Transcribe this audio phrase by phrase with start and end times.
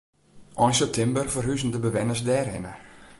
[0.65, 2.73] Ein septimber ferhuzen de bewenners dêrhinne.